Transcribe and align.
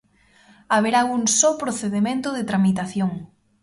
Haberá 0.73 1.01
un 1.15 1.21
só 1.39 1.49
procedemento 1.61 2.29
de 2.33 2.43
tramitación. 2.49 3.11